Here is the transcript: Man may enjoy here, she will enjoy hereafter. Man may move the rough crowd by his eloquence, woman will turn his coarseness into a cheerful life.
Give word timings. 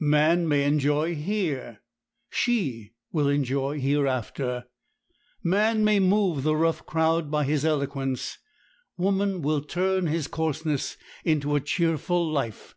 Man 0.00 0.46
may 0.46 0.64
enjoy 0.64 1.14
here, 1.14 1.80
she 2.28 2.92
will 3.10 3.26
enjoy 3.26 3.80
hereafter. 3.80 4.66
Man 5.42 5.82
may 5.82 5.98
move 5.98 6.42
the 6.42 6.54
rough 6.54 6.84
crowd 6.84 7.30
by 7.30 7.44
his 7.44 7.64
eloquence, 7.64 8.36
woman 8.98 9.40
will 9.40 9.62
turn 9.62 10.06
his 10.08 10.28
coarseness 10.28 10.98
into 11.24 11.56
a 11.56 11.60
cheerful 11.60 12.30
life. 12.30 12.74